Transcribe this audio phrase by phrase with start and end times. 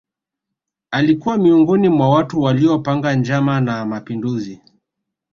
[0.91, 4.61] Alikuwa miongoni mwa watu waliopanga njama za mapinduzi